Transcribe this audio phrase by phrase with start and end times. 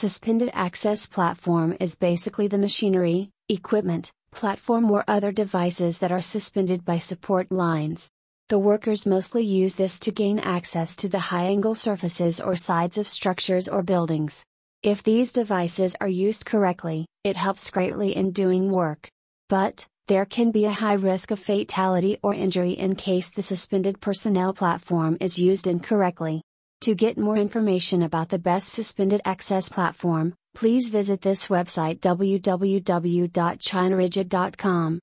[0.00, 6.86] Suspended access platform is basically the machinery, equipment, platform or other devices that are suspended
[6.86, 8.08] by support lines.
[8.48, 12.96] The workers mostly use this to gain access to the high angle surfaces or sides
[12.96, 14.42] of structures or buildings.
[14.82, 19.10] If these devices are used correctly, it helps greatly in doing work.
[19.50, 24.00] But, there can be a high risk of fatality or injury in case the suspended
[24.00, 26.40] personnel platform is used incorrectly.
[26.84, 34.98] To get more information about the best suspended access platform, please visit this website www.chinarigid.com.